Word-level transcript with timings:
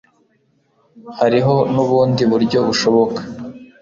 Hariho 1.19 1.55
nubundi 1.73 2.23
buryo 2.31 2.57
bushoboka 2.67 3.19